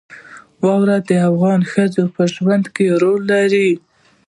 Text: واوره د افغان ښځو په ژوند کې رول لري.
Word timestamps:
واوره 0.63 0.97
د 1.09 1.11
افغان 1.29 1.61
ښځو 1.71 2.03
په 2.15 2.23
ژوند 2.33 2.65
کې 2.75 2.85
رول 3.01 3.21
لري. 3.33 3.69